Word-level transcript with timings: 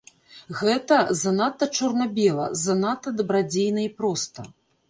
Гэта 0.61 0.97
занадта 1.23 1.67
чорна-бела, 1.79 2.47
занадта 2.65 3.15
дабрадзейна 3.21 3.81
і 3.89 3.93
проста. 4.01 4.49